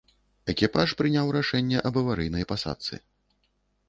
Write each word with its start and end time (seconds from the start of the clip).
Экіпаж 0.53 0.93
прыняў 1.01 1.29
рашэнне 1.37 1.83
аб 1.89 1.99
аварыйнай 2.01 2.47
пасадцы. 2.53 2.99